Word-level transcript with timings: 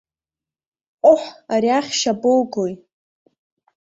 Ҟоҳ, 1.03 1.21
ари 1.53 1.69
ахьшь 1.77 2.05
абоугои? 2.11 2.73